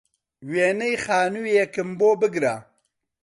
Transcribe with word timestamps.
وێنەی 0.51 0.95
خانووێکم 1.05 1.89
بۆ 1.99 2.11
بگرە 2.21 2.55